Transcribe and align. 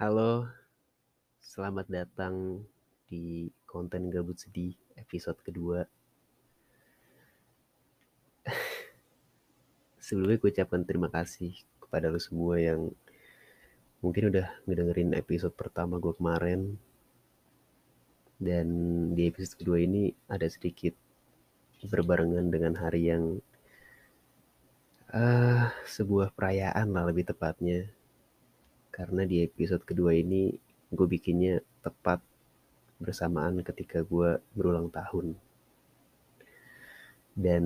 Halo, 0.00 0.48
selamat 1.44 1.92
datang 1.92 2.64
di 3.04 3.52
konten 3.68 4.08
Gabut 4.08 4.40
Sedih 4.40 4.72
episode 4.96 5.36
kedua. 5.44 5.84
Sebelumnya 10.00 10.40
gue 10.40 10.56
ucapkan 10.56 10.88
terima 10.88 11.12
kasih 11.12 11.52
kepada 11.84 12.08
lo 12.08 12.16
semua 12.16 12.56
yang 12.56 12.88
mungkin 14.00 14.32
udah 14.32 14.48
ngedengerin 14.64 15.12
episode 15.20 15.52
pertama 15.52 16.00
gue 16.00 16.16
kemarin. 16.16 16.80
Dan 18.40 18.68
di 19.12 19.28
episode 19.28 19.60
kedua 19.60 19.84
ini 19.84 20.16
ada 20.32 20.48
sedikit 20.48 20.96
berbarengan 21.84 22.48
dengan 22.48 22.72
hari 22.80 23.12
yang 23.12 23.36
uh, 25.12 25.68
sebuah 25.84 26.32
perayaan 26.32 26.88
lah 26.88 27.04
lebih 27.04 27.28
tepatnya 27.28 27.99
karena 28.90 29.22
di 29.24 29.46
episode 29.46 29.82
kedua 29.86 30.14
ini 30.14 30.54
gue 30.90 31.06
bikinnya 31.06 31.62
tepat 31.80 32.18
bersamaan 33.00 33.62
ketika 33.64 34.04
gue 34.04 34.42
berulang 34.52 34.92
tahun. 34.92 35.38
Dan 37.32 37.64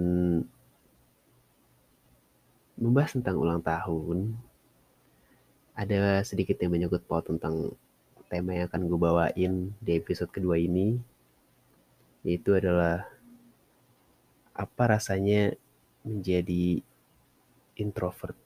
membahas 2.78 3.16
tentang 3.18 3.40
ulang 3.40 3.62
tahun 3.64 4.38
ada 5.74 6.22
sedikit 6.22 6.60
yang 6.62 6.70
menyangkut 6.76 7.02
paut 7.02 7.26
tentang 7.26 7.74
tema 8.30 8.54
yang 8.54 8.66
akan 8.70 8.82
gue 8.86 8.98
bawain 8.98 9.52
di 9.82 9.92
episode 9.98 10.30
kedua 10.30 10.58
ini 10.58 10.98
yaitu 12.22 12.56
adalah 12.56 13.04
apa 14.54 14.84
rasanya 14.86 15.54
menjadi 16.06 16.78
introvert 17.74 18.38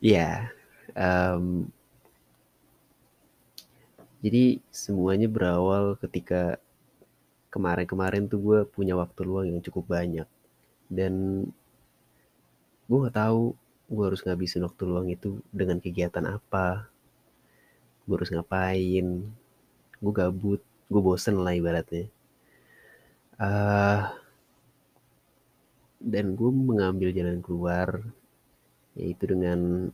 Iya, 0.00 0.52
um, 0.92 1.72
jadi 4.20 4.60
semuanya 4.68 5.28
berawal 5.30 5.96
ketika 6.02 6.60
kemarin-kemarin 7.48 8.28
tuh 8.28 8.40
gue 8.44 8.58
punya 8.68 8.92
waktu 8.92 9.20
luang 9.24 9.46
yang 9.48 9.64
cukup 9.64 9.84
banyak. 9.96 10.28
Dan 10.92 11.14
gue 12.86 12.98
nggak 13.00 13.16
tahu 13.16 13.56
gue 13.88 14.04
harus 14.04 14.20
ngabisin 14.26 14.66
waktu 14.66 14.82
luang 14.84 15.08
itu 15.08 15.40
dengan 15.54 15.78
kegiatan 15.78 16.26
apa 16.26 16.90
gue 18.06 18.14
harus 18.18 18.30
ngapain 18.34 19.06
gue 20.02 20.12
gabut 20.14 20.62
gue 20.92 21.02
bosen 21.02 21.40
lah 21.40 21.54
ibaratnya. 21.56 22.06
Uh, 23.36 24.12
dan 26.00 26.36
gue 26.38 26.50
mengambil 26.52 27.08
jalan 27.12 27.40
keluar 27.40 27.88
yaitu 28.96 29.36
dengan 29.36 29.92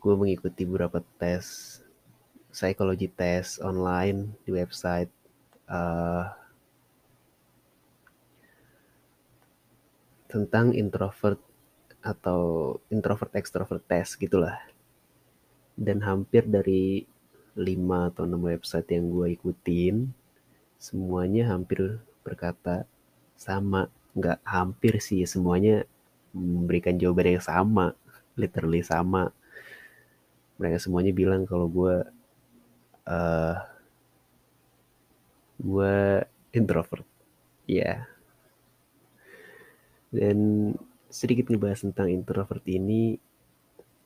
gue 0.00 0.14
mengikuti 0.16 0.64
beberapa 0.64 1.04
tes 1.20 1.76
psikologi 2.48 3.06
tes 3.06 3.60
online 3.60 4.32
di 4.42 4.50
website 4.50 5.12
uh, 5.68 6.26
tentang 10.30 10.72
introvert 10.72 11.38
atau 12.00 12.74
introvert 12.88 13.34
extrovert 13.36 13.84
test 13.84 14.16
gitulah. 14.16 14.56
Dan 15.76 16.00
hampir 16.04 16.44
dari 16.44 17.04
5 17.56 18.08
atau 18.14 18.24
6 18.24 18.36
website 18.40 18.88
yang 18.94 19.10
gue 19.10 19.26
ikutin 19.36 20.08
semuanya 20.80 21.52
hampir 21.52 22.00
berkata 22.24 22.88
sama. 23.36 23.90
Nggak 24.10 24.42
hampir 24.42 24.98
sih 24.98 25.22
semuanya 25.22 25.86
memberikan 26.34 26.96
jawaban 26.96 27.38
yang 27.38 27.44
sama, 27.44 27.94
literally 28.38 28.82
sama. 28.84 29.34
Mereka 30.60 30.78
semuanya 30.78 31.12
bilang 31.16 31.48
kalau 31.48 31.66
gue 31.66 32.04
uh, 33.08 33.56
gue 35.60 35.94
introvert, 36.52 37.06
ya. 37.68 37.80
Yeah. 37.82 37.98
Dan 40.10 40.38
sedikit 41.06 41.50
ngebahas 41.50 41.86
tentang 41.86 42.10
introvert 42.10 42.62
ini, 42.66 43.18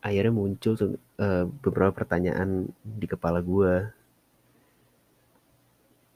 akhirnya 0.04 0.32
muncul 0.36 1.00
uh, 1.16 1.44
beberapa 1.48 1.92
pertanyaan 1.96 2.68
di 2.84 3.06
kepala 3.08 3.40
gue. 3.40 3.88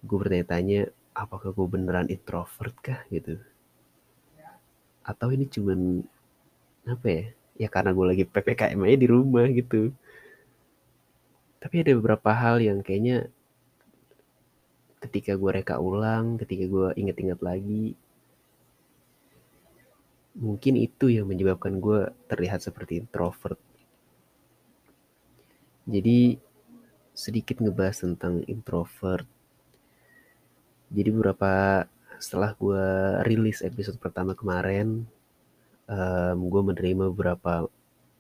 Gue 0.05 0.17
bertanya-tanya, 0.21 0.93
apakah 1.17 1.51
gue 1.51 1.67
beneran 1.67 2.13
introvert 2.13 2.77
kah 2.79 3.01
gitu? 3.11 3.41
Atau 5.09 5.33
ini 5.33 5.49
cuman 5.49 6.05
apa 6.85 7.07
ya 7.09 7.25
ya 7.59 7.69
karena 7.73 7.91
gue 7.97 8.07
lagi 8.07 8.25
ppkm 8.29 8.81
aja 8.85 8.99
di 9.01 9.09
rumah 9.09 9.47
gitu. 9.49 9.91
Tapi 11.59 11.75
ada 11.83 11.93
beberapa 11.99 12.31
hal 12.31 12.61
yang 12.63 12.85
kayaknya 12.85 13.33
ketika 15.03 15.33
gue 15.35 15.51
reka 15.51 15.79
ulang 15.79 16.39
ketika 16.43 16.67
gue 16.67 16.89
inget-inget 16.99 17.39
lagi 17.39 17.95
mungkin 20.39 20.79
itu 20.79 21.11
yang 21.11 21.27
menyebabkan 21.27 21.83
gue 21.83 22.15
terlihat 22.31 22.63
seperti 22.63 23.03
introvert. 23.03 23.59
Jadi 25.89 26.39
sedikit 27.11 27.59
ngebahas 27.59 28.07
tentang 28.07 28.47
introvert. 28.47 29.27
Jadi 30.95 31.09
beberapa 31.11 31.85
setelah 32.19 32.55
gue 32.59 32.85
rilis 33.27 33.63
episode 33.63 33.99
pertama 34.03 34.35
kemarin, 34.35 35.07
um, 35.87 36.39
gue 36.51 36.63
menerima 36.63 37.11
beberapa 37.15 37.67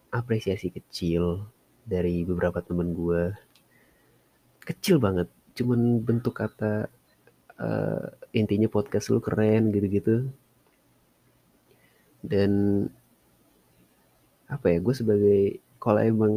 apresiasi 0.08 0.72
kecil 0.72 1.44
dari 1.84 2.22
beberapa 2.22 2.62
temen 2.62 2.94
gue. 2.94 3.34
Kecil 4.62 5.02
banget, 5.02 5.28
cuman 5.58 6.00
bentuk 6.00 6.38
kata 6.38 6.86
uh, 7.58 8.06
intinya 8.32 8.70
podcast 8.70 9.10
lu 9.10 9.18
keren 9.18 9.74
gitu-gitu. 9.74 10.30
Dan 12.22 12.52
apa 14.48 14.66
ya, 14.72 14.78
gue 14.80 14.94
sebagai 14.96 15.40
kalau 15.78 16.00
emang 16.00 16.32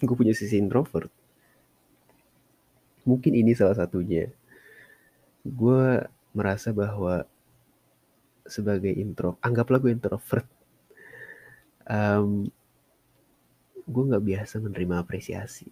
gue 0.00 0.16
punya 0.16 0.32
sisi 0.32 0.56
introvert, 0.56 1.12
mungkin 3.04 3.32
ini 3.36 3.52
salah 3.52 3.76
satunya 3.76 4.32
gue 5.42 6.06
merasa 6.32 6.70
bahwa 6.70 7.26
sebagai 8.46 8.90
intro, 8.94 9.38
anggaplah 9.42 9.78
gue 9.82 9.92
introvert, 9.94 10.46
um, 11.86 12.46
gue 13.86 14.02
nggak 14.08 14.24
biasa 14.24 14.62
menerima 14.62 15.02
apresiasi. 15.02 15.68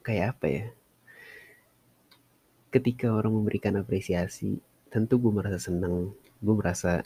Kayak 0.00 0.36
apa 0.36 0.46
ya? 0.48 0.66
Ketika 2.72 3.12
orang 3.12 3.32
memberikan 3.36 3.76
apresiasi, 3.80 4.60
tentu 4.88 5.20
gue 5.20 5.32
merasa 5.32 5.60
senang, 5.60 6.12
gue 6.40 6.54
merasa 6.56 7.04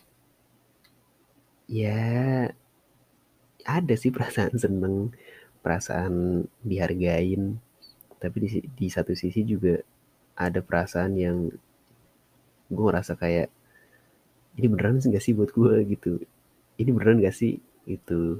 ya 1.70 2.50
ada 3.62 3.94
sih 3.94 4.10
perasaan 4.10 4.56
seneng, 4.58 5.14
perasaan 5.62 6.46
dihargain, 6.66 7.58
tapi 8.18 8.36
di, 8.42 8.48
di 8.74 8.86
satu 8.90 9.14
sisi 9.14 9.46
juga 9.46 9.78
ada 10.40 10.64
perasaan 10.64 11.12
yang 11.20 11.52
gue 12.72 12.84
ngerasa 12.88 13.20
kayak 13.20 13.52
ini 14.56 14.66
beneran 14.72 15.04
gak 15.04 15.20
sih 15.20 15.36
buat 15.36 15.52
gue 15.52 15.84
gitu. 15.92 16.16
Ini 16.80 16.90
beneran 16.96 17.20
gak 17.20 17.36
sih? 17.36 17.60
itu 17.88 18.38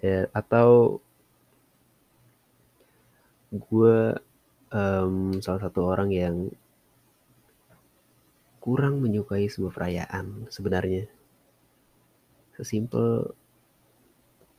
ya, 0.00 0.26
atau 0.32 0.98
gue 3.52 3.98
um, 4.72 5.36
salah 5.44 5.60
satu 5.68 5.80
orang 5.84 6.08
yang 6.08 6.36
kurang 8.62 9.02
menyukai 9.02 9.50
sebuah 9.50 9.74
perayaan 9.74 10.48
sebenarnya. 10.48 11.10
Sesimpel 12.56 13.34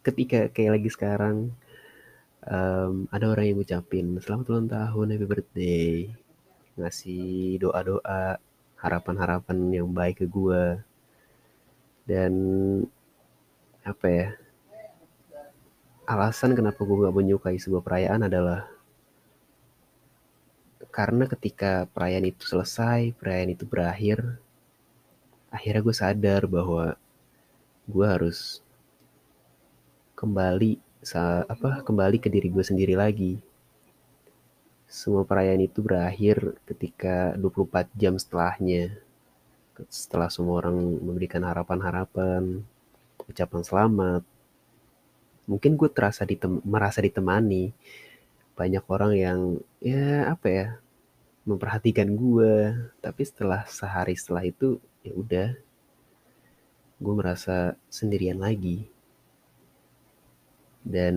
ketika 0.04 0.52
kayak 0.52 0.78
lagi 0.80 0.90
sekarang 0.92 1.56
um, 2.48 3.08
ada 3.12 3.26
orang 3.32 3.46
yang 3.52 3.58
ngucapin 3.60 4.20
selamat 4.20 4.46
ulang 4.52 4.70
tahun, 4.72 5.06
happy 5.16 5.28
birthday, 5.28 5.90
ngasih 6.80 7.60
doa-doa, 7.62 8.40
harapan-harapan 8.80 9.58
yang 9.72 9.88
baik 9.92 10.24
ke 10.24 10.26
gue. 10.28 10.80
Dan 12.04 12.34
apa 13.84 14.08
ya? 14.08 14.28
Alasan 16.04 16.52
kenapa 16.52 16.84
gue 16.84 17.08
gak 17.08 17.16
menyukai 17.16 17.56
sebuah 17.56 17.80
perayaan 17.80 18.28
adalah 18.28 18.68
karena 20.94 21.26
ketika 21.26 21.90
perayaan 21.90 22.30
itu 22.30 22.46
selesai, 22.46 23.18
perayaan 23.18 23.56
itu 23.56 23.66
berakhir, 23.66 24.38
akhirnya 25.50 25.82
gue 25.82 25.96
sadar 25.96 26.46
bahwa 26.46 26.94
gue 27.90 28.06
harus 28.06 28.62
kembali 30.14 30.78
apa 31.12 31.84
kembali 31.84 32.16
ke 32.24 32.32
diri 32.32 32.48
gue 32.48 32.64
sendiri 32.64 32.96
lagi. 32.96 33.36
Semua 34.88 35.28
perayaan 35.28 35.60
itu 35.60 35.84
berakhir 35.84 36.56
ketika 36.64 37.36
24 37.36 37.92
jam 38.00 38.16
setelahnya. 38.16 38.96
Setelah 39.92 40.32
semua 40.32 40.64
orang 40.64 40.80
memberikan 40.80 41.44
harapan-harapan, 41.44 42.64
ucapan 43.28 43.62
selamat. 43.68 44.24
Mungkin 45.50 45.76
gue 45.76 45.90
terasa 45.92 46.24
ditem 46.24 46.64
merasa 46.64 47.04
ditemani. 47.04 47.76
Banyak 48.56 48.86
orang 48.88 49.12
yang 49.18 49.40
ya 49.84 50.32
apa 50.32 50.48
ya 50.48 50.68
memperhatikan 51.44 52.16
gue. 52.16 52.72
Tapi 53.04 53.22
setelah 53.28 53.68
sehari 53.68 54.16
setelah 54.16 54.48
itu 54.48 54.80
ya 55.04 55.12
udah 55.12 55.50
gue 57.02 57.14
merasa 57.18 57.76
sendirian 57.92 58.40
lagi. 58.40 58.93
Dan 60.84 61.16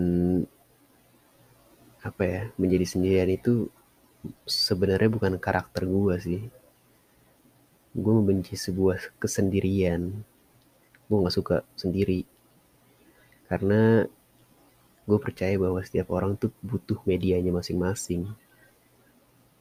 apa 2.06 2.22
ya 2.22 2.42
menjadi 2.54 2.86
sendirian 2.86 3.26
itu 3.34 3.66
sebenarnya 4.46 5.10
bukan 5.10 5.34
karakter 5.42 5.86
gue 5.86 6.14
sih. 6.22 6.42
Gue 7.96 8.12
membenci 8.14 8.54
sebuah 8.54 9.18
kesendirian. 9.18 10.22
Gue 11.06 11.16
nggak 11.18 11.34
suka 11.34 11.56
sendiri. 11.74 12.22
Karena 13.50 14.06
gue 15.06 15.18
percaya 15.22 15.54
bahwa 15.54 15.82
setiap 15.82 16.10
orang 16.10 16.34
tuh 16.38 16.50
butuh 16.62 16.98
medianya 17.06 17.54
masing-masing. 17.54 18.26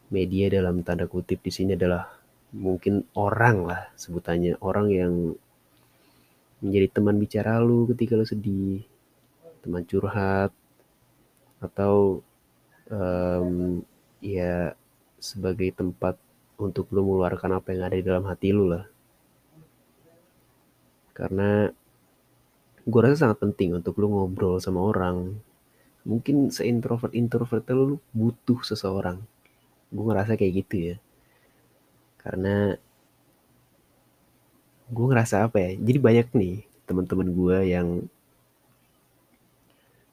Media 0.10 0.46
dalam 0.54 0.86
tanda 0.86 1.10
kutip 1.10 1.42
di 1.42 1.50
sini 1.50 1.74
adalah 1.74 2.06
mungkin 2.54 3.06
orang 3.18 3.66
lah 3.66 3.82
sebutannya. 3.98 4.62
Orang 4.62 4.94
yang 4.94 5.34
menjadi 6.62 6.88
teman 6.98 7.18
bicara 7.18 7.58
lu 7.62 7.90
ketika 7.90 8.18
lu 8.18 8.26
sedih 8.26 8.86
teman 9.66 9.82
curhat 9.90 10.54
atau 11.58 12.22
um, 12.94 13.82
ya 14.22 14.78
sebagai 15.18 15.74
tempat 15.74 16.22
untuk 16.62 16.86
lu 16.94 17.02
mengeluarkan 17.02 17.58
apa 17.58 17.74
yang 17.74 17.82
ada 17.90 17.98
di 17.98 18.06
dalam 18.06 18.26
hati 18.30 18.54
lu 18.54 18.70
lah. 18.70 18.86
Karena 21.18 21.66
gue 22.86 23.00
rasa 23.02 23.26
sangat 23.26 23.42
penting 23.42 23.82
untuk 23.82 23.98
lu 23.98 24.14
ngobrol 24.14 24.62
sama 24.62 24.86
orang. 24.86 25.34
Mungkin 26.06 26.54
seintrovert-introvert 26.54 27.66
lu, 27.74 27.84
lu 27.90 27.98
butuh 28.14 28.62
seseorang. 28.62 29.18
Gue 29.90 30.04
ngerasa 30.06 30.38
kayak 30.38 30.54
gitu 30.62 30.76
ya. 30.94 30.96
Karena 32.22 32.78
gue 34.86 35.06
ngerasa 35.10 35.50
apa 35.50 35.58
ya, 35.58 35.72
jadi 35.82 35.98
banyak 35.98 36.28
nih 36.38 36.56
teman-teman 36.86 37.34
gue 37.34 37.58
yang 37.74 38.06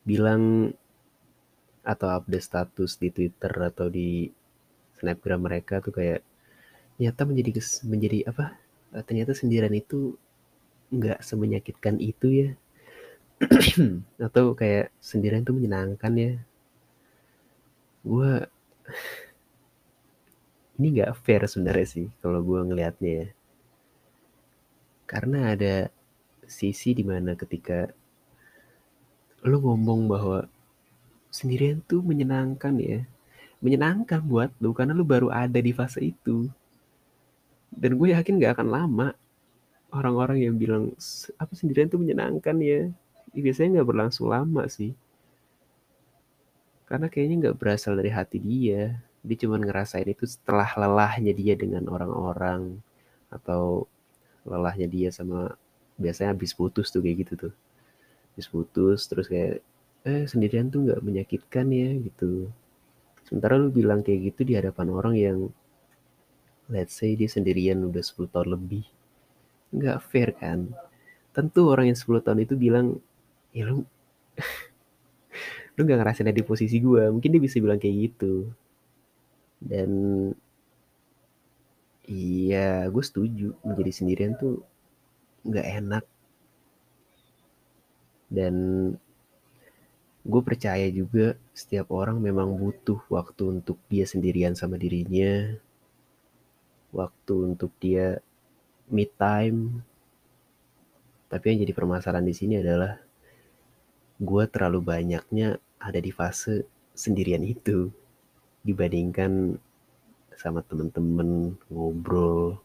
bilang 0.03 0.75
atau 1.83 2.09
update 2.15 2.47
status 2.47 2.99
di 2.99 3.11
Twitter 3.11 3.51
atau 3.51 3.91
di 3.91 4.31
snapgram 5.03 5.43
mereka 5.43 5.83
tuh 5.83 5.91
kayak 5.95 6.23
ternyata 6.95 7.23
menjadi 7.27 7.51
menjadi 7.87 8.19
apa? 8.31 8.55
Ternyata 9.03 9.35
sendirian 9.35 9.75
itu 9.75 10.15
nggak 10.93 11.25
semenyakitkan 11.25 11.99
itu 11.99 12.29
ya. 12.31 12.51
Atau 14.31 14.55
kayak 14.55 14.95
sendirian 15.03 15.43
itu 15.43 15.51
menyenangkan 15.51 16.13
ya. 16.15 16.33
Gue 18.07 18.47
ini 20.79 20.87
nggak 21.01 21.19
fair 21.19 21.43
sebenarnya 21.51 21.87
sih 21.89 22.07
kalau 22.23 22.39
gue 22.45 22.61
ngelihatnya 22.63 23.11
ya. 23.11 23.29
Karena 25.11 25.57
ada 25.57 25.91
sisi 26.47 26.95
di 26.95 27.03
mana 27.03 27.35
ketika 27.35 27.91
lo 29.43 29.59
ngomong 29.59 30.07
bahwa 30.07 30.47
sendirian 31.35 31.83
tuh 31.83 31.99
menyenangkan 32.05 32.79
ya. 32.79 33.03
Menyenangkan 33.59 34.23
buat 34.23 34.51
lu 34.63 34.71
karena 34.75 34.95
lu 34.95 35.03
baru 35.03 35.33
ada 35.35 35.59
di 35.59 35.75
fase 35.75 36.15
itu. 36.15 36.47
Dan 37.73 37.99
gue 37.99 38.15
yakin 38.15 38.39
gak 38.39 38.61
akan 38.61 38.69
lama 38.69 39.09
orang-orang 39.91 40.45
yang 40.47 40.55
bilang 40.55 40.93
apa 41.41 41.53
sendirian 41.57 41.91
tuh 41.91 41.99
menyenangkan 41.99 42.57
ya. 42.63 42.87
ya 43.35 43.41
biasanya 43.43 43.83
gak 43.83 43.89
berlangsung 43.89 44.31
lama 44.31 44.63
sih. 44.71 44.95
Karena 46.87 47.11
kayaknya 47.11 47.51
gak 47.51 47.59
berasal 47.59 47.99
dari 47.99 48.13
hati 48.15 48.39
dia. 48.39 49.01
Dia 49.23 49.37
cuma 49.39 49.59
ngerasain 49.59 50.07
itu 50.07 50.27
setelah 50.27 50.71
lelahnya 50.79 51.35
dia 51.35 51.55
dengan 51.59 51.87
orang-orang. 51.91 52.79
Atau 53.33 53.91
lelahnya 54.47 54.87
dia 54.87 55.09
sama 55.11 55.55
biasanya 55.99 56.35
habis 56.35 56.55
putus 56.55 56.91
tuh 56.91 57.03
kayak 57.03 57.27
gitu 57.27 57.49
tuh. 57.49 57.55
Habis 58.33 58.49
putus 58.49 59.01
terus 59.11 59.27
kayak 59.29 59.61
eh 60.03 60.25
sendirian 60.27 60.67
tuh 60.73 60.89
nggak 60.89 61.01
menyakitkan 61.05 61.67
ya 61.71 61.91
gitu. 62.03 62.51
Sementara 63.27 63.57
lu 63.61 63.71
bilang 63.71 64.01
kayak 64.05 64.33
gitu 64.33 64.41
di 64.49 64.55
hadapan 64.59 64.89
orang 64.93 65.15
yang 65.17 65.39
let's 66.73 66.97
say 66.97 67.15
dia 67.15 67.29
sendirian 67.31 67.81
udah 67.85 68.03
10 68.03 68.33
tahun 68.33 68.49
lebih 68.57 68.85
nggak 69.73 69.99
fair 70.11 70.31
kan? 70.37 70.69
Tentu 71.33 71.69
orang 71.73 71.93
yang 71.93 71.99
10 71.99 72.25
tahun 72.25 72.41
itu 72.45 72.55
bilang 72.59 72.99
ya 73.57 73.69
lu 73.69 73.85
lu 75.77 75.81
nggak 75.85 75.99
ngerasain 76.01 76.29
ada 76.29 76.37
di 76.37 76.45
posisi 76.45 76.77
gue 76.81 77.09
mungkin 77.09 77.31
dia 77.33 77.43
bisa 77.43 77.57
bilang 77.63 77.81
kayak 77.81 77.97
gitu. 78.13 78.49
Dan 79.63 79.91
iya 82.09 82.85
gue 82.91 83.05
setuju 83.05 83.55
menjadi 83.63 83.93
sendirian 83.95 84.35
tuh 84.37 84.61
nggak 85.47 85.67
enak 85.83 86.05
dan 88.33 88.55
gue 90.25 90.43
percaya 90.43 90.89
juga 90.89 91.37
setiap 91.53 91.93
orang 91.93 92.17
memang 92.17 92.57
butuh 92.57 93.05
waktu 93.13 93.61
untuk 93.61 93.77
dia 93.93 94.09
sendirian 94.09 94.57
sama 94.57 94.81
dirinya, 94.81 95.53
waktu 96.97 97.35
untuk 97.53 97.77
dia 97.77 98.25
me 98.89 99.05
time. 99.05 99.85
Tapi 101.29 101.45
yang 101.53 101.59
jadi 101.69 101.73
permasalahan 101.77 102.25
di 102.25 102.33
sini 102.37 102.55
adalah 102.61 102.97
gue 104.17 104.45
terlalu 104.49 104.81
banyaknya 104.81 105.61
ada 105.77 106.01
di 106.01 106.15
fase 106.15 106.65
sendirian 106.97 107.43
itu 107.45 107.93
dibandingkan 108.63 109.59
sama 110.39 110.63
temen-temen 110.63 111.59
ngobrol 111.67 112.63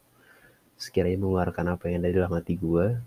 sekiranya 0.77 1.17
mengeluarkan 1.17 1.73
apa 1.73 1.89
yang 1.89 2.05
ada 2.05 2.09
di 2.13 2.17
dalam 2.21 2.33
hati 2.37 2.53
gue 2.53 3.01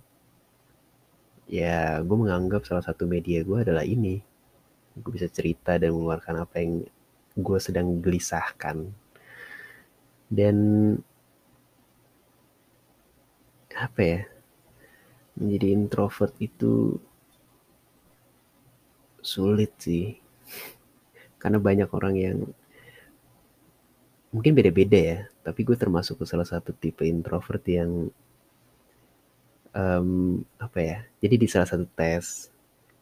ya 1.50 1.98
gue 2.06 2.16
menganggap 2.16 2.62
salah 2.62 2.86
satu 2.86 3.10
media 3.10 3.42
gue 3.42 3.58
adalah 3.58 3.82
ini. 3.82 4.22
Gue 4.94 5.18
bisa 5.18 5.26
cerita 5.26 5.74
dan 5.76 5.90
mengeluarkan 5.90 6.46
apa 6.46 6.62
yang 6.62 6.86
gue 7.34 7.58
sedang 7.58 7.98
gelisahkan. 7.98 8.86
Dan 10.30 10.56
apa 13.74 14.00
ya? 14.00 14.20
Menjadi 15.34 15.66
introvert 15.74 16.34
itu 16.38 16.94
sulit 19.18 19.74
sih. 19.82 20.14
Karena 21.42 21.58
banyak 21.58 21.90
orang 21.90 22.14
yang 22.14 22.38
mungkin 24.30 24.54
beda-beda 24.54 24.98
ya 24.98 25.18
tapi 25.42 25.66
gue 25.66 25.74
termasuk 25.74 26.22
ke 26.22 26.24
salah 26.26 26.46
satu 26.46 26.70
tipe 26.70 27.02
introvert 27.02 27.66
yang 27.66 28.14
um, 29.74 30.40
apa 30.58 30.78
ya? 30.78 30.98
Jadi 31.22 31.34
di 31.40 31.46
salah 31.50 31.68
satu 31.68 31.86
tes 31.94 32.48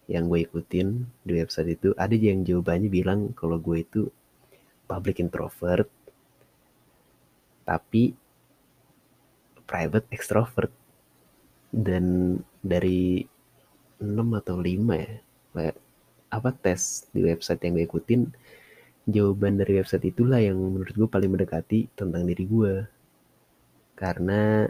yang 0.08 0.24
gue 0.28 0.44
ikutin 0.48 1.04
di 1.20 1.32
website 1.36 1.76
itu 1.76 1.92
ada 2.00 2.16
yang 2.16 2.40
jawabannya 2.40 2.88
bilang 2.88 3.20
kalau 3.36 3.60
gue 3.60 3.84
itu 3.84 4.08
public 4.88 5.20
introvert 5.20 5.88
tapi 7.68 8.16
private 9.68 10.08
extrovert. 10.08 10.72
Dan 11.68 12.40
dari 12.64 13.20
6 14.00 14.40
atau 14.40 14.56
5 14.56 14.88
ya 14.96 15.20
apa 16.28 16.52
tes 16.52 17.08
di 17.12 17.24
website 17.24 17.60
yang 17.64 17.80
gue 17.80 17.84
ikutin 17.88 18.20
jawaban 19.08 19.56
dari 19.56 19.80
website 19.80 20.12
itulah 20.12 20.40
yang 20.40 20.60
menurut 20.60 20.92
gue 20.92 21.08
paling 21.08 21.32
mendekati 21.32 21.88
tentang 21.96 22.28
diri 22.28 22.44
gue 22.44 22.84
karena 23.96 24.68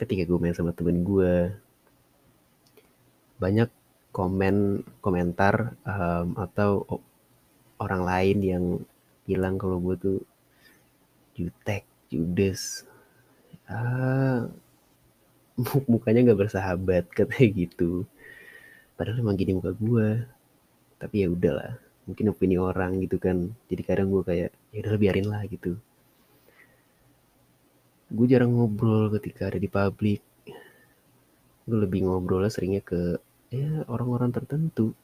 ketika 0.00 0.24
gue 0.24 0.38
main 0.40 0.56
sama 0.56 0.72
temen 0.72 1.04
gue 1.04 1.52
banyak 3.36 3.68
komen 4.16 4.80
komentar 5.04 5.76
um, 5.84 6.40
atau 6.40 6.88
orang 7.76 8.02
lain 8.04 8.38
yang 8.40 8.64
bilang 9.28 9.60
kalau 9.60 9.76
gue 9.78 9.96
tuh 9.96 10.18
jutek, 11.36 11.84
judes, 12.12 12.84
ah, 13.70 14.44
mukanya 15.92 16.20
nggak 16.26 16.40
bersahabat 16.48 17.04
katanya 17.12 17.48
gitu. 17.54 18.04
Padahal 18.96 19.24
emang 19.24 19.36
gini 19.40 19.56
muka 19.56 19.72
gue, 19.72 20.08
tapi 21.00 21.24
ya 21.24 21.28
udahlah, 21.32 21.80
mungkin 22.04 22.32
opini 22.32 22.56
orang 22.60 23.00
gitu 23.00 23.16
kan. 23.16 23.48
Jadi 23.72 23.82
kadang 23.86 24.12
gue 24.12 24.22
kayak 24.26 24.50
ya 24.74 24.78
udah 24.84 25.00
biarin 25.00 25.28
lah 25.32 25.40
gitu. 25.48 25.80
Gue 28.10 28.26
jarang 28.26 28.52
ngobrol 28.52 29.08
ketika 29.14 29.48
ada 29.48 29.58
di 29.62 29.70
publik. 29.70 30.22
Gue 31.64 31.78
lebih 31.78 32.04
ngobrolnya 32.06 32.50
seringnya 32.50 32.82
ke 32.82 33.22
ya 33.50 33.82
orang-orang 33.90 34.30
tertentu 34.30 34.94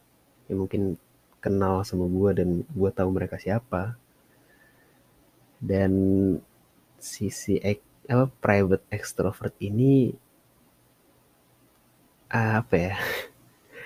yang 0.47 0.67
mungkin 0.67 0.99
kenal 1.43 1.83
sama 1.87 2.07
gue 2.11 2.31
dan 2.35 2.49
gue 2.67 2.91
tahu 2.91 3.11
mereka 3.11 3.39
siapa 3.39 3.99
dan 5.63 5.93
sisi 6.99 7.59
ek, 7.63 7.83
apa 8.07 8.31
private 8.43 8.87
extrovert 8.91 9.55
ini 9.63 10.15
apa 12.31 12.75
ya 12.75 12.95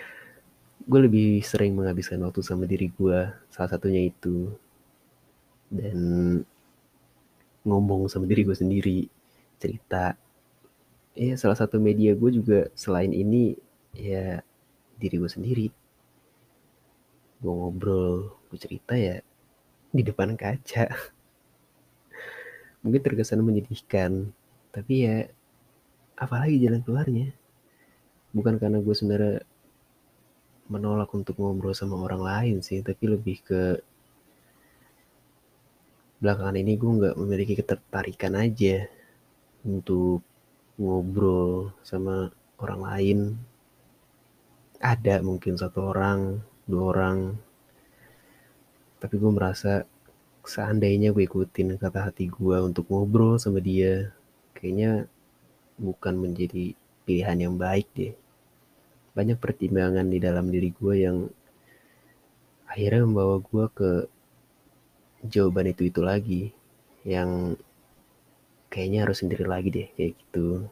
gue 0.90 1.00
lebih 1.04 1.40
sering 1.44 1.76
menghabiskan 1.76 2.20
waktu 2.24 2.40
sama 2.40 2.64
diri 2.64 2.88
gue 2.92 3.28
salah 3.52 3.70
satunya 3.70 4.08
itu 4.08 4.52
dan 5.68 5.96
ngomong 7.64 8.08
sama 8.08 8.24
diri 8.24 8.46
gue 8.46 8.56
sendiri 8.56 9.00
cerita. 9.60 10.16
Ya 11.12 11.36
salah 11.36 11.58
satu 11.58 11.76
media 11.76 12.16
gue 12.16 12.30
juga 12.32 12.70
selain 12.72 13.12
ini 13.12 13.58
ya 13.92 14.40
diri 14.96 15.16
gue 15.20 15.30
sendiri. 15.30 15.66
Gue 17.40 17.52
ngobrol 17.52 18.32
gue 18.48 18.58
cerita 18.58 18.96
ya 18.96 19.20
di 19.92 20.02
depan 20.06 20.38
kaca. 20.38 20.88
Mungkin 22.80 23.00
terkesan 23.04 23.44
menyedihkan 23.44 24.32
tapi 24.72 25.04
ya 25.04 25.28
apalagi 26.16 26.56
jalan 26.62 26.80
keluarnya. 26.80 27.28
Bukan 28.30 28.56
karena 28.62 28.78
gue 28.78 28.94
sebenarnya 28.94 29.42
menolak 30.70 31.10
untuk 31.10 31.34
ngobrol 31.34 31.74
sama 31.74 31.98
orang 31.98 32.22
lain 32.22 32.56
sih 32.62 32.78
tapi 32.78 33.10
lebih 33.10 33.42
ke 33.42 33.82
belakangan 36.20 36.60
ini 36.60 36.76
gue 36.76 36.90
nggak 37.00 37.16
memiliki 37.16 37.56
ketertarikan 37.56 38.36
aja 38.36 38.84
untuk 39.64 40.20
ngobrol 40.76 41.72
sama 41.80 42.28
orang 42.60 42.80
lain. 42.84 43.18
Ada 44.80 45.24
mungkin 45.24 45.56
satu 45.56 45.92
orang 45.92 46.40
dua 46.68 46.84
orang. 46.92 47.18
Tapi 49.00 49.14
gue 49.16 49.32
merasa 49.32 49.88
seandainya 50.44 51.12
gue 51.16 51.24
ikutin 51.24 51.80
kata 51.80 52.12
hati 52.12 52.28
gue 52.28 52.56
untuk 52.60 52.88
ngobrol 52.92 53.40
sama 53.40 53.60
dia 53.60 54.12
kayaknya 54.52 55.08
bukan 55.80 56.20
menjadi 56.20 56.76
pilihan 57.08 57.48
yang 57.48 57.54
baik 57.56 57.88
deh. 57.96 58.12
Banyak 59.16 59.40
pertimbangan 59.40 60.04
di 60.04 60.20
dalam 60.20 60.52
diri 60.52 60.68
gue 60.68 60.94
yang 61.00 61.16
akhirnya 62.68 63.08
membawa 63.08 63.40
gue 63.40 63.64
ke 63.72 63.90
jawaban 65.24 65.72
itu-itu 65.72 66.00
lagi 66.00 66.42
yang 67.04 67.56
kayaknya 68.70 69.04
harus 69.04 69.20
sendiri 69.20 69.44
lagi 69.44 69.68
deh 69.68 69.88
kayak 69.98 70.14
gitu. 70.16 70.64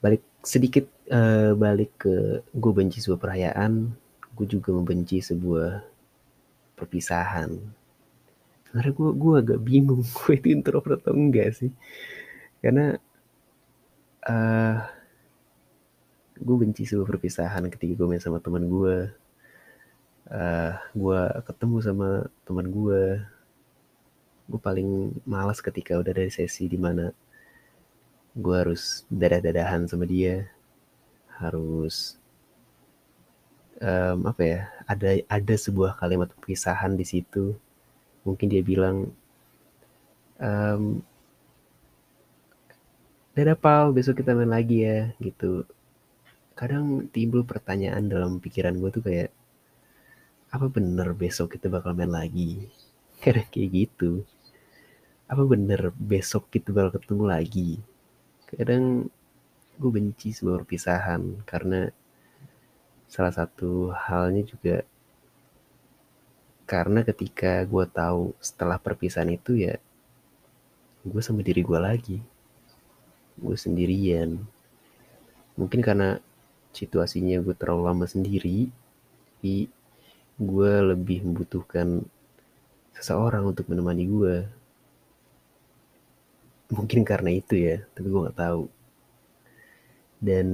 Balik 0.00 0.22
sedikit 0.44 0.86
uh, 1.12 1.52
balik 1.56 1.92
ke 2.00 2.44
gue 2.54 2.72
benci 2.72 3.00
sebuah 3.02 3.20
perayaan, 3.20 3.92
gue 4.36 4.46
juga 4.48 4.70
membenci 4.72 5.20
sebuah 5.20 5.84
perpisahan. 6.76 7.56
Sebenarnya 8.68 8.92
gue 8.94 9.10
gue 9.16 9.34
agak 9.36 9.58
bingung 9.60 10.04
gue 10.16 10.32
itu 10.36 10.48
introvert 10.52 11.02
atau 11.04 11.12
enggak 11.16 11.52
sih, 11.56 11.72
karena 12.64 12.96
uh, 14.24 14.76
gue 16.40 16.56
benci 16.56 16.88
sebuah 16.88 17.04
perpisahan 17.16 17.68
ketika 17.68 17.92
gue 18.00 18.06
main 18.08 18.22
sama 18.22 18.40
teman 18.40 18.64
gue 18.64 19.12
uh, 20.30 20.72
gue 20.94 21.20
ketemu 21.46 21.76
sama 21.82 22.08
teman 22.46 22.66
gue 22.70 23.02
gue 24.50 24.60
paling 24.62 25.14
malas 25.22 25.62
ketika 25.62 25.94
udah 25.94 26.10
dari 26.10 26.30
sesi 26.30 26.66
di 26.66 26.74
mana 26.74 27.14
gue 28.34 28.56
harus 28.56 29.06
dadah-dadahan 29.10 29.86
sama 29.90 30.06
dia. 30.06 30.46
Harus 31.40 32.18
um, 33.80 34.28
apa 34.28 34.42
ya 34.44 34.60
ada 34.84 35.10
ada 35.26 35.54
sebuah 35.54 35.98
kalimat 35.98 36.30
perpisahan 36.30 36.94
di 36.94 37.06
situ. 37.06 37.54
Mungkin 38.26 38.46
dia 38.50 38.62
bilang 38.62 39.10
um, 40.38 41.00
dadah 43.34 43.56
pal 43.56 43.94
besok 43.94 44.20
kita 44.20 44.34
main 44.34 44.50
lagi 44.50 44.82
ya 44.84 45.14
gitu. 45.22 45.64
Kadang 46.58 47.08
timbul 47.08 47.46
pertanyaan 47.46 48.04
dalam 48.10 48.36
pikiran 48.42 48.76
gue 48.76 48.90
tuh 48.92 49.00
kayak 49.06 49.30
apa 50.50 50.66
bener 50.66 51.14
besok 51.14 51.54
kita 51.54 51.70
bakal 51.70 51.94
main 51.94 52.10
lagi? 52.10 52.66
Kadang 53.22 53.46
kayak 53.54 53.70
gitu. 53.70 54.26
Apa 55.30 55.46
bener 55.46 55.94
besok 55.94 56.50
kita 56.50 56.74
bakal 56.74 56.98
ketemu 56.98 57.24
lagi? 57.30 57.70
Kadang 58.50 59.06
gue 59.78 59.90
benci 59.94 60.34
sebuah 60.34 60.66
perpisahan 60.66 61.46
karena 61.46 61.88
salah 63.06 63.30
satu 63.30 63.94
halnya 63.94 64.42
juga 64.42 64.82
karena 66.66 67.06
ketika 67.06 67.62
gue 67.66 67.86
tahu 67.86 68.34
setelah 68.42 68.78
perpisahan 68.78 69.30
itu 69.34 69.54
ya 69.58 69.78
gue 71.06 71.22
sama 71.22 71.46
diri 71.46 71.62
gue 71.62 71.78
lagi. 71.78 72.18
Gue 73.38 73.54
sendirian. 73.54 74.34
Mungkin 75.54 75.78
karena 75.78 76.18
situasinya 76.74 77.38
gue 77.38 77.54
terlalu 77.54 77.82
lama 77.86 78.06
sendiri 78.10 78.66
gue 80.40 80.72
lebih 80.96 81.20
membutuhkan 81.20 82.00
seseorang 82.96 83.52
untuk 83.52 83.68
menemani 83.68 84.04
gue. 84.08 84.36
Mungkin 86.72 87.04
karena 87.04 87.30
itu 87.36 87.60
ya, 87.60 87.84
tapi 87.92 88.08
gue 88.08 88.26
gak 88.32 88.40
tahu. 88.40 88.64
Dan 90.16 90.48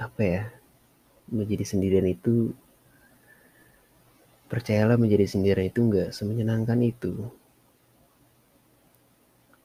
apa 0.00 0.22
ya, 0.24 0.42
menjadi 1.28 1.64
sendirian 1.68 2.08
itu 2.08 2.56
percayalah 4.48 4.96
menjadi 4.96 5.28
sendirian 5.28 5.68
itu 5.68 5.84
nggak 5.84 6.08
semenyenangkan 6.16 6.80
itu. 6.80 7.12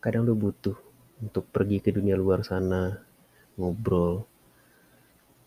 Kadang 0.04 0.28
lo 0.28 0.36
butuh 0.36 0.76
untuk 1.24 1.48
pergi 1.48 1.80
ke 1.80 1.96
dunia 1.96 2.20
luar 2.20 2.44
sana, 2.44 3.00
ngobrol, 3.56 4.28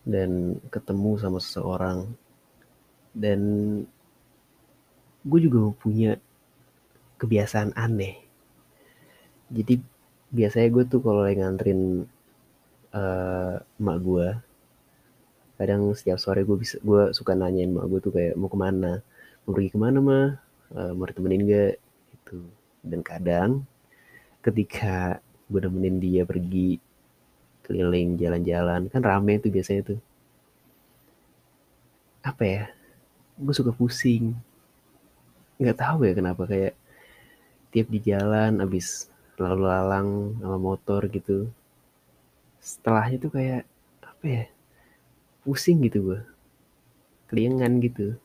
dan 0.07 0.55
ketemu 0.71 1.19
sama 1.19 1.43
seseorang. 1.43 2.07
Dan 3.11 3.41
gue 5.27 5.39
juga 5.43 5.75
punya 5.75 6.15
kebiasaan 7.19 7.75
aneh. 7.75 8.15
Jadi 9.51 9.83
biasanya 10.31 10.67
gue 10.71 10.83
tuh 10.87 11.03
kalau 11.03 11.27
lagi 11.27 11.43
nganterin 11.43 12.07
uh, 12.95 13.55
emak 13.79 13.97
gue 14.03 14.27
kadang 15.57 15.89
setiap 15.97 16.21
sore 16.21 16.45
gue 16.45 16.57
bisa 16.59 16.77
gue 16.83 17.09
suka 17.15 17.33
nanyain 17.33 17.71
emak 17.71 17.85
gue 17.89 17.99
tuh 17.99 18.13
kayak 18.15 18.33
mau 18.39 18.47
ke 18.47 18.57
mana? 18.59 19.03
Mau 19.43 19.51
pergi 19.51 19.71
ke 19.75 19.79
mana 19.79 19.97
mah 19.99 20.27
uh, 20.75 20.91
mau 20.95 21.07
ditemenin 21.07 21.47
gak 21.47 21.73
itu 22.13 22.39
dan 22.83 22.99
kadang 23.03 23.51
ketika 24.43 25.19
gue 25.47 25.59
nemenin 25.63 25.97
dia 25.99 26.23
pergi 26.23 26.79
keliling 27.67 28.15
jalan-jalan. 28.15 28.87
Kan 28.87 29.03
rame 29.03 29.43
tuh 29.43 29.51
biasanya 29.51 29.93
tuh. 29.93 29.99
Apa 32.23 32.43
ya? 32.47 32.63
Gue 33.35 33.51
suka 33.51 33.75
pusing. 33.75 34.31
Nggak 35.59 35.77
tahu 35.83 36.07
ya 36.07 36.15
kenapa 36.15 36.47
kayak 36.47 36.73
tiap 37.75 37.87
di 37.91 37.99
jalan 37.99 38.63
abis 38.63 39.11
lalu 39.35 39.67
lalang 39.67 40.39
sama 40.39 40.57
motor 40.57 41.03
gitu. 41.11 41.51
Setelahnya 42.63 43.17
tuh 43.19 43.31
kayak 43.35 43.63
apa 44.01 44.25
ya? 44.25 44.43
Pusing 45.43 45.83
gitu 45.83 45.99
gue 46.15 46.19
keliengan 47.27 47.83
gitu. 47.83 48.15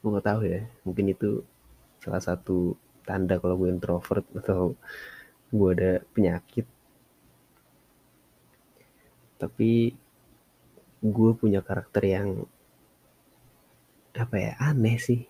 Gue 0.00 0.08
nggak 0.14 0.26
tahu 0.30 0.40
ya. 0.46 0.62
Mungkin 0.86 1.10
itu 1.10 1.42
salah 1.98 2.22
satu 2.22 2.78
tanda 3.02 3.38
kalau 3.42 3.58
gue 3.58 3.70
introvert 3.70 4.26
atau 4.34 4.78
gue 5.50 5.70
ada 5.74 5.92
penyakit 6.14 6.66
tapi 9.36 9.92
gue 11.04 11.30
punya 11.36 11.60
karakter 11.60 12.02
yang 12.08 12.28
apa 14.16 14.36
ya 14.40 14.52
aneh 14.58 14.96
sih. 14.96 15.20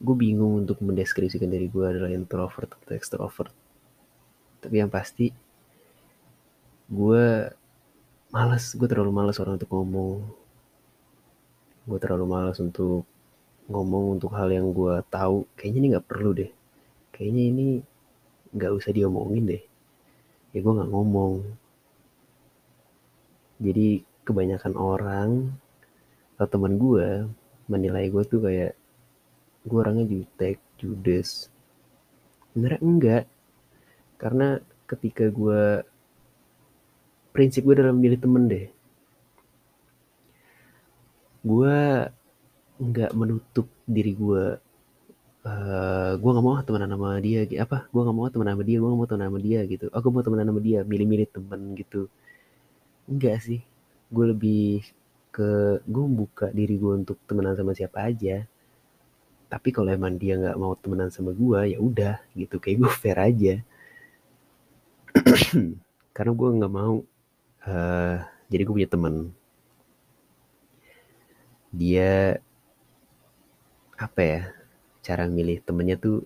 Gue 0.00 0.16
bingung 0.16 0.64
untuk 0.64 0.80
mendeskripsikan 0.80 1.52
diri 1.52 1.68
gue 1.68 1.84
adalah 1.84 2.08
introvert 2.08 2.72
atau 2.72 2.96
extrovert. 2.96 3.52
Tapi 4.64 4.74
yang 4.80 4.88
pasti 4.88 5.28
gue 6.90 7.24
malas 8.32 8.72
gue 8.72 8.88
terlalu 8.88 9.12
malas 9.12 9.36
orang 9.36 9.60
untuk 9.60 9.70
ngomong. 9.76 10.24
Gue 11.84 11.98
terlalu 12.00 12.24
malas 12.24 12.56
untuk 12.58 13.04
ngomong 13.68 14.16
untuk 14.16 14.32
hal 14.32 14.48
yang 14.48 14.72
gue 14.72 15.04
tahu. 15.12 15.44
Kayaknya 15.60 15.78
ini 15.78 15.88
nggak 15.92 16.08
perlu 16.08 16.30
deh. 16.32 16.50
Kayaknya 17.12 17.42
ini 17.52 17.66
nggak 18.56 18.72
usah 18.72 18.96
diomongin 18.96 19.44
deh. 19.44 19.62
Ya 20.56 20.58
gue 20.64 20.72
nggak 20.72 20.88
ngomong 20.88 21.44
jadi 23.60 24.00
kebanyakan 24.24 24.74
orang 24.74 25.30
atau 26.40 26.48
teman 26.48 26.80
gue 26.80 27.28
menilai 27.68 28.08
gue 28.08 28.24
tuh 28.24 28.40
kayak 28.40 28.72
gue 29.68 29.78
orangnya 29.78 30.08
jutek, 30.08 30.56
judes. 30.80 31.52
Sebenarnya 32.50 32.80
enggak. 32.80 33.24
Karena 34.16 34.56
ketika 34.88 35.28
gue 35.28 35.84
prinsip 37.36 37.62
gue 37.68 37.76
dalam 37.76 38.00
milih 38.00 38.16
temen 38.16 38.48
deh. 38.48 38.66
Gue 41.44 42.08
nggak 42.80 43.12
menutup 43.12 43.68
diri 43.84 44.16
gue 44.16 44.56
uh, 45.44 46.12
gue 46.16 46.30
nggak 46.32 46.44
mau 46.44 46.56
temenan 46.64 46.96
sama 46.96 47.20
dia 47.20 47.44
apa 47.60 47.84
gue 47.92 48.00
nggak 48.00 48.16
mau 48.16 48.28
temenan 48.32 48.56
sama 48.56 48.64
dia 48.64 48.76
gue 48.80 48.88
nggak 48.88 49.00
mau 49.04 49.08
temenan 49.08 49.28
sama 49.28 49.40
dia 49.44 49.60
gitu 49.68 49.86
aku 49.92 50.06
oh, 50.08 50.12
mau 50.16 50.22
temenan 50.24 50.48
sama 50.48 50.60
dia 50.64 50.80
milih-milih 50.88 51.28
temen 51.28 51.60
gitu 51.76 52.08
enggak 53.10 53.38
sih. 53.42 53.60
Gue 54.08 54.30
lebih 54.30 54.86
ke 55.34 55.82
gue 55.84 56.06
buka 56.06 56.46
diri 56.54 56.78
gue 56.78 56.92
untuk 57.02 57.18
temenan 57.26 57.58
sama 57.58 57.74
siapa 57.74 58.06
aja. 58.06 58.46
Tapi 59.50 59.68
kalau 59.74 59.90
emang 59.90 60.14
dia 60.14 60.38
nggak 60.38 60.58
mau 60.58 60.78
temenan 60.78 61.10
sama 61.10 61.34
gue 61.34 61.74
ya 61.74 61.78
udah 61.82 62.22
gitu. 62.38 62.62
Kayak 62.62 62.86
gue 62.86 62.92
fair 62.94 63.18
aja. 63.18 63.54
Karena 66.16 66.32
gue 66.32 66.48
nggak 66.62 66.74
mau 66.74 67.02
uh, 67.66 68.16
jadi 68.46 68.62
gue 68.62 68.74
punya 68.78 68.90
temen. 68.90 69.34
Dia 71.70 72.38
apa 74.00 74.20
ya 74.24 74.40
cara 75.04 75.28
milih 75.28 75.60
temennya 75.60 76.00
tuh 76.00 76.24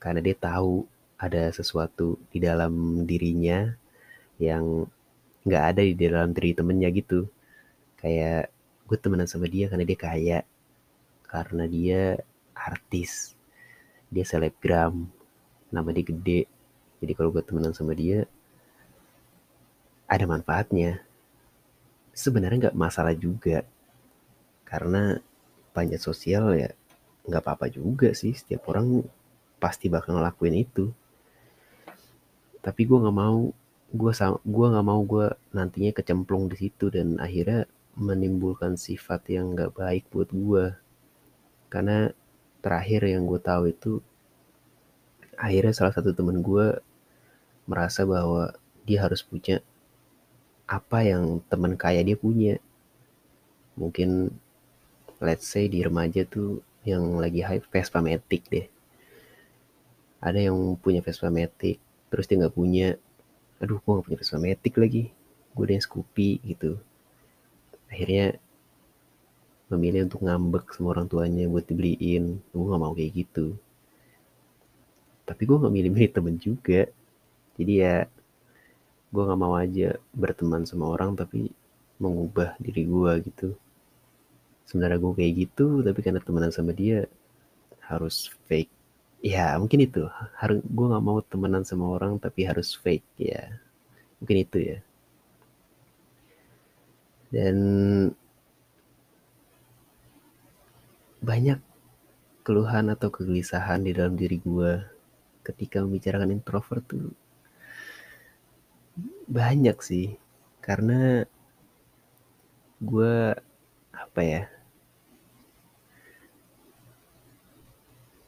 karena 0.00 0.24
dia 0.24 0.32
tahu 0.32 0.88
ada 1.20 1.52
sesuatu 1.54 2.18
di 2.34 2.42
dalam 2.42 3.04
dirinya 3.06 3.70
yang 4.42 4.88
nggak 5.42 5.64
ada 5.74 5.80
di 5.82 5.94
dalam 5.94 6.30
diri 6.30 6.54
temennya 6.54 6.88
gitu. 6.94 7.26
Kayak 7.98 8.50
gue 8.86 8.98
temenan 8.98 9.30
sama 9.30 9.46
dia 9.46 9.70
karena 9.70 9.84
dia 9.86 9.98
kaya 9.98 10.38
karena 11.26 11.64
dia 11.64 12.00
artis 12.52 13.32
dia 14.12 14.24
selebgram 14.28 15.08
nama 15.72 15.88
dia 15.90 16.04
gede. 16.04 16.40
Jadi 17.00 17.12
kalau 17.16 17.32
gue 17.32 17.42
temenan 17.42 17.72
sama 17.72 17.96
dia 17.96 18.28
ada 20.04 20.24
manfaatnya. 20.28 21.00
Sebenarnya 22.12 22.68
nggak 22.68 22.76
masalah 22.76 23.16
juga 23.16 23.64
karena 24.68 25.16
panjat 25.72 26.04
sosial 26.04 26.52
ya 26.52 26.70
nggak 27.24 27.42
apa-apa 27.42 27.72
juga 27.72 28.12
sih. 28.12 28.36
Setiap 28.36 28.68
orang 28.68 29.00
pasti 29.56 29.88
bakal 29.88 30.20
ngelakuin 30.20 30.60
itu. 30.60 30.92
Tapi 32.60 32.80
gue 32.84 32.98
nggak 33.00 33.16
mau 33.16 33.48
gue 33.92 34.12
gue 34.42 34.66
nggak 34.72 34.86
mau 34.86 35.00
gue 35.04 35.26
nantinya 35.52 35.92
kecemplung 35.92 36.48
di 36.48 36.56
situ 36.56 36.88
dan 36.88 37.20
akhirnya 37.20 37.68
menimbulkan 37.92 38.80
sifat 38.80 39.28
yang 39.28 39.52
nggak 39.52 39.76
baik 39.76 40.08
buat 40.08 40.32
gue 40.32 40.64
karena 41.68 42.16
terakhir 42.64 43.04
yang 43.04 43.28
gue 43.28 43.40
tahu 43.40 43.68
itu 43.68 43.92
akhirnya 45.36 45.76
salah 45.76 45.92
satu 45.92 46.16
temen 46.16 46.40
gue 46.40 46.80
merasa 47.68 48.08
bahwa 48.08 48.56
dia 48.88 49.04
harus 49.04 49.20
punya 49.20 49.60
apa 50.64 51.04
yang 51.04 51.44
teman 51.52 51.76
kaya 51.76 52.00
dia 52.00 52.16
punya 52.16 52.56
mungkin 53.76 54.32
let's 55.22 55.46
say 55.46 55.70
di 55.70 55.84
remaja 55.84 56.26
tuh 56.26 56.60
yang 56.82 57.22
lagi 57.22 57.46
hype 57.46 57.66
Vespa 57.70 58.02
Matic 58.02 58.42
deh. 58.50 58.66
Ada 60.18 60.50
yang 60.50 60.58
punya 60.78 60.98
Vespa 61.02 61.30
Matic, 61.30 61.78
terus 62.10 62.26
dia 62.26 62.42
nggak 62.42 62.54
punya. 62.54 62.98
Aduh, 63.62 63.78
gue 63.78 63.92
nggak 63.94 64.06
punya 64.06 64.18
Vespa 64.18 64.38
Matic 64.42 64.74
lagi. 64.76 65.04
Gue 65.54 65.62
udah 65.70 65.78
Scoopy 65.78 66.30
gitu. 66.42 66.76
Akhirnya 67.86 68.36
memilih 69.70 70.04
untuk 70.10 70.20
ngambek 70.26 70.74
sama 70.74 70.92
orang 70.98 71.06
tuanya 71.06 71.46
buat 71.46 71.64
dibeliin. 71.64 72.42
Gue 72.50 72.64
nggak 72.66 72.82
mau 72.82 72.92
kayak 72.92 73.12
gitu. 73.14 73.54
Tapi 75.22 75.42
gue 75.46 75.56
nggak 75.56 75.74
milih-milih 75.78 76.10
temen 76.10 76.34
juga. 76.36 76.90
Jadi 77.54 77.72
ya 77.78 78.10
gue 79.12 79.22
nggak 79.22 79.40
mau 79.40 79.54
aja 79.54 80.00
berteman 80.16 80.64
sama 80.64 80.88
orang 80.88 81.12
tapi 81.12 81.52
mengubah 82.00 82.56
diri 82.56 82.88
gue 82.88 83.12
gitu 83.28 83.48
sebenarnya 84.64 84.98
gue 85.04 85.12
kayak 85.20 85.32
gitu 85.36 85.84
tapi 85.84 86.00
karena 86.00 86.20
temenan 86.24 86.48
sama 86.48 86.72
dia 86.72 87.04
harus 87.84 88.32
fake 88.48 88.72
ya 89.22 89.54
mungkin 89.56 89.86
itu. 89.86 90.04
Harus 90.36 90.60
gue 90.66 90.86
nggak 90.90 91.04
mau 91.06 91.22
temenan 91.22 91.62
sama 91.62 91.96
orang 91.96 92.18
tapi 92.18 92.44
harus 92.44 92.74
fake 92.74 93.06
ya. 93.16 93.56
Mungkin 94.18 94.36
itu 94.42 94.58
ya. 94.58 94.78
Dan 97.32 97.56
banyak 101.22 101.62
keluhan 102.42 102.90
atau 102.90 103.08
kegelisahan 103.08 103.86
di 103.86 103.94
dalam 103.94 104.18
diri 104.18 104.42
gue 104.42 104.82
ketika 105.46 105.80
membicarakan 105.80 106.34
introvert 106.34 106.82
tuh. 106.84 107.14
Banyak 109.30 109.78
sih 109.80 110.18
karena 110.60 111.24
gue 112.82 113.14
apa 113.94 114.20
ya 114.20 114.42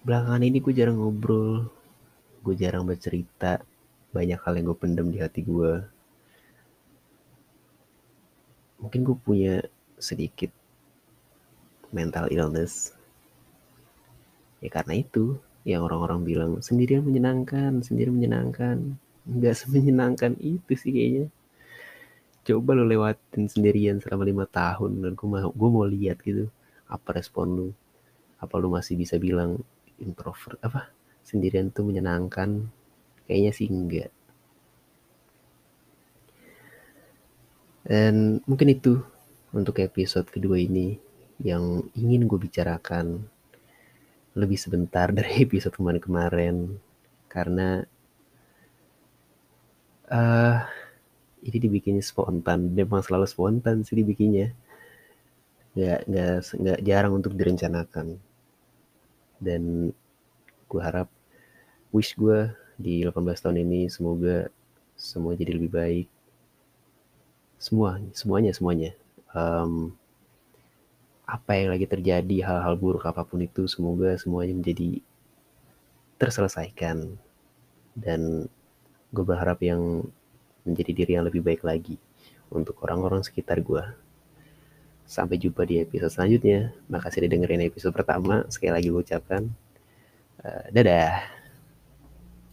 belakangan 0.04 0.44
ini 0.44 0.60
gue 0.60 0.72
jarang 0.76 1.00
ngobrol. 1.00 1.66
Gue 2.44 2.54
jarang 2.54 2.84
bercerita. 2.84 3.64
Banyak 4.14 4.38
hal 4.44 4.52
yang 4.60 4.66
gue 4.70 4.78
pendam 4.78 5.08
di 5.10 5.18
hati 5.18 5.42
gue 5.42 5.94
mungkin 8.84 9.00
gue 9.00 9.16
punya 9.16 9.54
sedikit 9.96 10.52
mental 11.88 12.28
illness. 12.28 12.92
Ya 14.60 14.68
karena 14.68 15.00
itu 15.00 15.40
yang 15.64 15.88
orang-orang 15.88 16.20
bilang 16.20 16.50
sendirian 16.60 17.00
menyenangkan 17.00 17.80
sendiri 17.80 18.12
menyenangkan. 18.12 19.00
Nggak 19.24 19.56
semenyenangkan 19.64 20.36
itu 20.36 20.76
sih 20.76 20.92
kayaknya. 20.92 21.32
Coba 22.44 22.76
lo 22.76 22.84
lewatin 22.84 23.48
sendirian 23.48 24.04
selama 24.04 24.28
lima 24.28 24.44
tahun 24.44 25.00
dan 25.00 25.16
gue 25.16 25.28
mau 25.32 25.48
gue 25.48 25.68
mau 25.72 25.88
lihat 25.88 26.20
gitu 26.20 26.52
apa 26.84 27.16
respon 27.16 27.48
lu. 27.56 27.68
Apa 28.36 28.60
lu 28.60 28.68
masih 28.68 29.00
bisa 29.00 29.16
bilang 29.16 29.64
introvert 30.00 30.58
apa? 30.64 30.90
Sendirian 31.24 31.70
tuh 31.70 31.86
menyenangkan. 31.86 32.68
Kayaknya 33.24 33.52
sih 33.56 33.66
enggak. 33.70 34.10
Dan 37.84 38.40
mungkin 38.48 38.72
itu 38.72 39.00
untuk 39.52 39.80
episode 39.80 40.28
kedua 40.28 40.56
ini 40.56 40.96
yang 41.40 41.84
ingin 41.92 42.24
gue 42.24 42.38
bicarakan 42.40 43.28
lebih 44.34 44.56
sebentar 44.56 45.12
dari 45.16 45.44
episode 45.44 45.76
kemarin-kemarin. 45.76 46.80
Karena 47.28 47.82
uh, 50.12 50.58
ini 51.44 51.58
dibikinnya 51.60 52.04
spontan. 52.04 52.72
Memang 52.72 53.00
selalu 53.04 53.26
spontan 53.28 53.84
sih 53.84 53.96
dibikinnya. 53.96 54.52
Nggak 55.74 56.00
nggak 56.06 56.34
nggak 56.60 56.80
jarang 56.86 57.12
untuk 57.18 57.34
direncanakan 57.34 58.33
dan 59.42 59.94
gue 60.68 60.80
harap 60.82 61.06
wish 61.94 62.18
gue 62.18 62.50
di 62.74 63.06
18 63.06 63.22
tahun 63.38 63.62
ini 63.62 63.86
semoga 63.86 64.50
semua 64.98 65.38
jadi 65.38 65.54
lebih 65.54 65.70
baik. 65.70 66.08
Semua 67.58 67.98
semuanya 68.14 68.50
semuanya. 68.54 68.90
Um, 69.34 69.94
apa 71.24 71.56
yang 71.56 71.72
lagi 71.72 71.88
terjadi 71.88 72.36
hal-hal 72.44 72.76
buruk 72.76 73.08
apa 73.08 73.24
pun 73.24 73.40
itu 73.42 73.64
semoga 73.70 74.14
semuanya 74.18 74.54
menjadi 74.54 75.00
terselesaikan. 76.18 77.14
Dan 77.94 78.50
gue 79.14 79.24
berharap 79.24 79.62
yang 79.62 80.02
menjadi 80.66 80.90
diri 80.90 81.12
yang 81.14 81.26
lebih 81.26 81.46
baik 81.46 81.62
lagi 81.62 81.96
untuk 82.50 82.78
orang-orang 82.82 83.22
sekitar 83.22 83.62
gue. 83.62 83.82
Sampai 85.04 85.36
jumpa 85.36 85.68
di 85.68 85.80
episode 85.80 86.12
selanjutnya. 86.12 86.72
Makasih 86.88 87.24
udah 87.24 87.30
dengerin 87.30 87.62
episode 87.68 87.92
pertama. 87.92 88.42
Sekali 88.48 88.72
lagi 88.72 88.88
gue 88.88 89.02
ucapkan 89.04 89.42
uh, 90.42 90.64
dadah. 90.72 91.43